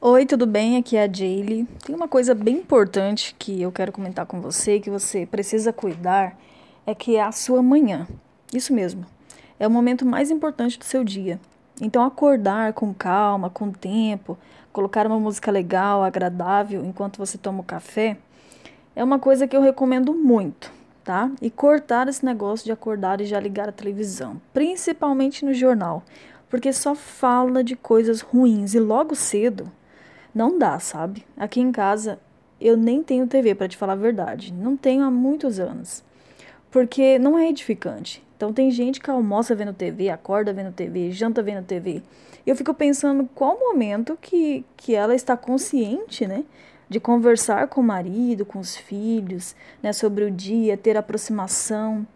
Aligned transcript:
Oi, 0.00 0.26
tudo 0.26 0.44
bem? 0.44 0.76
Aqui 0.76 0.96
é 0.96 1.04
a 1.04 1.10
Jaylee. 1.10 1.66
Tem 1.86 1.94
uma 1.94 2.08
coisa 2.08 2.34
bem 2.34 2.56
importante 2.56 3.34
que 3.38 3.62
eu 3.62 3.72
quero 3.72 3.92
comentar 3.92 4.26
com 4.26 4.40
você, 4.40 4.78
que 4.78 4.90
você 4.90 5.24
precisa 5.24 5.72
cuidar, 5.72 6.36
é 6.84 6.94
que 6.94 7.16
é 7.16 7.22
a 7.22 7.32
sua 7.32 7.62
manhã. 7.62 8.06
Isso 8.52 8.74
mesmo. 8.74 9.06
É 9.58 9.66
o 9.66 9.70
momento 9.70 10.04
mais 10.04 10.30
importante 10.30 10.78
do 10.78 10.84
seu 10.84 11.04
dia. 11.04 11.40
Então 11.80 12.04
acordar 12.04 12.74
com 12.74 12.92
calma, 12.92 13.48
com 13.48 13.70
tempo, 13.70 14.36
colocar 14.72 15.06
uma 15.06 15.18
música 15.18 15.50
legal, 15.50 16.02
agradável 16.02 16.84
enquanto 16.84 17.16
você 17.16 17.38
toma 17.38 17.60
o 17.60 17.64
café, 17.64 18.18
é 18.94 19.02
uma 19.02 19.18
coisa 19.18 19.46
que 19.46 19.56
eu 19.56 19.62
recomendo 19.62 20.12
muito, 20.12 20.70
tá? 21.02 21.30
E 21.40 21.48
cortar 21.48 22.08
esse 22.08 22.24
negócio 22.24 22.66
de 22.66 22.72
acordar 22.72 23.20
e 23.20 23.26
já 23.26 23.40
ligar 23.40 23.68
a 23.68 23.72
televisão, 23.72 24.40
principalmente 24.52 25.44
no 25.44 25.54
jornal, 25.54 26.02
porque 26.50 26.72
só 26.72 26.94
fala 26.94 27.64
de 27.64 27.74
coisas 27.74 28.20
ruins 28.20 28.74
e 28.74 28.80
logo 28.80 29.14
cedo 29.14 29.70
não 30.34 30.58
dá, 30.58 30.78
sabe? 30.78 31.24
Aqui 31.36 31.60
em 31.60 31.70
casa 31.70 32.18
eu 32.60 32.76
nem 32.76 33.02
tenho 33.02 33.26
TV 33.26 33.54
para 33.54 33.68
te 33.68 33.76
falar 33.76 33.92
a 33.92 33.96
verdade, 33.96 34.52
não 34.52 34.76
tenho 34.76 35.04
há 35.04 35.10
muitos 35.10 35.60
anos. 35.60 36.02
Porque 36.70 37.18
não 37.18 37.38
é 37.38 37.48
edificante. 37.48 38.22
Então 38.36 38.52
tem 38.52 38.70
gente 38.70 39.00
que 39.00 39.10
almoça 39.10 39.54
vendo 39.54 39.72
TV, 39.72 40.08
acorda 40.08 40.52
vendo 40.52 40.72
TV, 40.72 41.10
janta 41.12 41.42
vendo 41.42 41.64
TV. 41.64 42.02
Eu 42.46 42.56
fico 42.56 42.74
pensando 42.74 43.28
qual 43.34 43.58
momento 43.58 44.18
que, 44.20 44.64
que 44.76 44.94
ela 44.94 45.14
está 45.14 45.36
consciente, 45.36 46.26
né? 46.26 46.44
De 46.88 46.98
conversar 46.98 47.68
com 47.68 47.80
o 47.80 47.84
marido, 47.84 48.44
com 48.44 48.58
os 48.58 48.76
filhos, 48.76 49.54
né? 49.82 49.92
Sobre 49.92 50.24
o 50.24 50.30
dia, 50.30 50.76
ter 50.76 50.96
aproximação, 50.96 52.06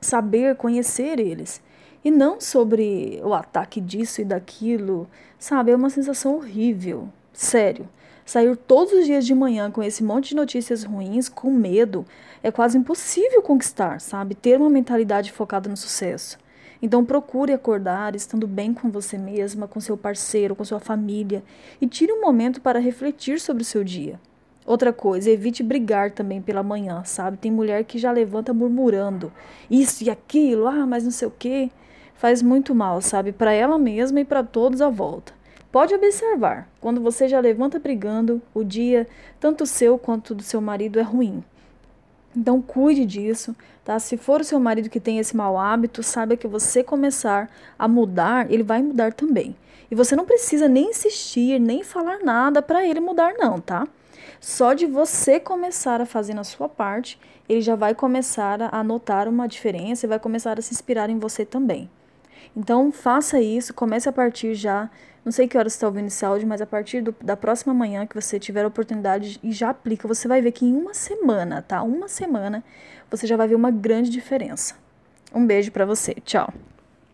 saber, 0.00 0.56
conhecer 0.56 1.20
eles. 1.20 1.62
E 2.02 2.10
não 2.10 2.40
sobre 2.40 3.20
o 3.22 3.34
ataque 3.34 3.80
disso 3.80 4.22
e 4.22 4.24
daquilo, 4.24 5.08
sabe? 5.38 5.72
É 5.72 5.76
uma 5.76 5.90
sensação 5.90 6.36
horrível. 6.36 7.08
Sério, 7.32 7.88
sair 8.24 8.56
todos 8.56 8.92
os 8.92 9.06
dias 9.06 9.26
de 9.26 9.34
manhã 9.34 9.70
com 9.70 9.82
esse 9.82 10.02
monte 10.02 10.30
de 10.30 10.36
notícias 10.36 10.84
ruins, 10.84 11.28
com 11.28 11.50
medo, 11.50 12.04
é 12.42 12.50
quase 12.50 12.78
impossível 12.78 13.42
conquistar, 13.42 14.00
sabe? 14.00 14.34
Ter 14.34 14.58
uma 14.58 14.70
mentalidade 14.70 15.32
focada 15.32 15.68
no 15.68 15.76
sucesso. 15.76 16.38
Então 16.82 17.04
procure 17.04 17.52
acordar 17.52 18.14
estando 18.16 18.46
bem 18.46 18.72
com 18.72 18.90
você 18.90 19.18
mesma, 19.18 19.68
com 19.68 19.80
seu 19.80 19.96
parceiro, 19.96 20.56
com 20.56 20.64
sua 20.64 20.80
família 20.80 21.42
e 21.80 21.86
tire 21.86 22.12
um 22.12 22.20
momento 22.20 22.60
para 22.60 22.78
refletir 22.78 23.38
sobre 23.38 23.62
o 23.62 23.66
seu 23.66 23.84
dia. 23.84 24.18
Outra 24.64 24.92
coisa, 24.92 25.30
evite 25.30 25.62
brigar 25.62 26.10
também 26.10 26.40
pela 26.40 26.62
manhã, 26.62 27.02
sabe? 27.04 27.36
Tem 27.36 27.50
mulher 27.50 27.84
que 27.84 27.98
já 27.98 28.12
levanta 28.12 28.54
murmurando 28.54 29.32
isso 29.70 30.04
e 30.04 30.10
aquilo, 30.10 30.66
ah, 30.66 30.86
mas 30.86 31.04
não 31.04 31.10
sei 31.10 31.28
o 31.28 31.32
quê. 31.36 31.70
Faz 32.14 32.42
muito 32.42 32.74
mal, 32.74 33.00
sabe? 33.00 33.32
Para 33.32 33.52
ela 33.52 33.78
mesma 33.78 34.20
e 34.20 34.24
para 34.24 34.42
todos 34.42 34.80
à 34.80 34.88
volta. 34.88 35.32
Pode 35.72 35.94
observar, 35.94 36.68
quando 36.80 37.00
você 37.00 37.28
já 37.28 37.38
levanta 37.38 37.78
brigando, 37.78 38.42
o 38.52 38.64
dia, 38.64 39.06
tanto 39.38 39.64
seu 39.64 39.96
quanto 39.96 40.34
do 40.34 40.42
seu 40.42 40.60
marido, 40.60 40.98
é 40.98 41.02
ruim. 41.02 41.44
Então 42.36 42.60
cuide 42.60 43.06
disso, 43.06 43.54
tá? 43.84 43.98
Se 44.00 44.16
for 44.16 44.40
o 44.40 44.44
seu 44.44 44.58
marido 44.58 44.90
que 44.90 44.98
tem 44.98 45.18
esse 45.18 45.36
mau 45.36 45.56
hábito, 45.56 46.02
saiba 46.02 46.36
que 46.36 46.48
você 46.48 46.82
começar 46.82 47.48
a 47.78 47.86
mudar, 47.86 48.50
ele 48.50 48.64
vai 48.64 48.82
mudar 48.82 49.12
também. 49.12 49.54
E 49.88 49.94
você 49.94 50.16
não 50.16 50.24
precisa 50.24 50.68
nem 50.68 50.90
insistir, 50.90 51.60
nem 51.60 51.84
falar 51.84 52.18
nada 52.18 52.60
para 52.60 52.84
ele 52.84 52.98
mudar 52.98 53.34
não, 53.38 53.60
tá? 53.60 53.86
Só 54.40 54.74
de 54.74 54.86
você 54.86 55.38
começar 55.38 56.00
a 56.00 56.06
fazer 56.06 56.34
na 56.34 56.44
sua 56.44 56.68
parte, 56.68 57.18
ele 57.48 57.60
já 57.60 57.76
vai 57.76 57.94
começar 57.94 58.68
a 58.72 58.82
notar 58.82 59.28
uma 59.28 59.46
diferença 59.46 60.04
e 60.04 60.08
vai 60.08 60.18
começar 60.18 60.58
a 60.58 60.62
se 60.62 60.72
inspirar 60.72 61.10
em 61.10 61.18
você 61.18 61.44
também. 61.44 61.88
Então 62.56 62.90
faça 62.90 63.40
isso, 63.40 63.74
comece 63.74 64.08
a 64.08 64.12
partir 64.12 64.54
já. 64.54 64.90
Não 65.24 65.30
sei 65.30 65.46
que 65.46 65.56
horas 65.58 65.72
você 65.72 65.76
está 65.76 65.86
ouvindo 65.86 66.06
esse 66.06 66.24
áudio, 66.24 66.48
mas 66.48 66.60
a 66.60 66.66
partir 66.66 67.02
do, 67.02 67.14
da 67.20 67.36
próxima 67.36 67.74
manhã 67.74 68.06
que 68.06 68.14
você 68.14 68.38
tiver 68.38 68.64
a 68.64 68.68
oportunidade 68.68 69.38
e 69.42 69.52
já 69.52 69.70
aplica, 69.70 70.08
você 70.08 70.26
vai 70.26 70.40
ver 70.40 70.52
que 70.52 70.64
em 70.64 70.74
uma 70.74 70.94
semana, 70.94 71.62
tá? 71.62 71.82
Uma 71.82 72.08
semana, 72.08 72.64
você 73.10 73.26
já 73.26 73.36
vai 73.36 73.46
ver 73.46 73.54
uma 73.54 73.70
grande 73.70 74.10
diferença. 74.10 74.74
Um 75.34 75.46
beijo 75.46 75.70
para 75.70 75.84
você. 75.84 76.14
Tchau. 76.24 76.52